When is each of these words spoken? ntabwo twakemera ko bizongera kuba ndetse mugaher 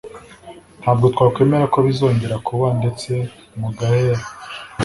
ntabwo 0.81 1.05
twakemera 1.13 1.65
ko 1.73 1.77
bizongera 1.87 2.35
kuba 2.47 2.67
ndetse 2.79 3.11
mugaher 3.59 4.17